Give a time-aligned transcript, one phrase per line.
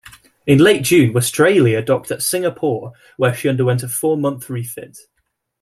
[0.47, 4.97] In late June, "Westralia" docked at Singapore, where she underwent a four-month refit.